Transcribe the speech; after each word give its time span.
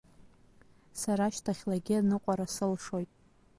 Сара 1.01 1.27
шьҭахьлагьы 1.35 1.95
аныҟәара 1.99 2.45
сылшоит! 2.53 3.11